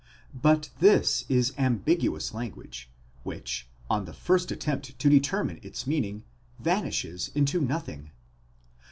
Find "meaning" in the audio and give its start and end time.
5.85-6.23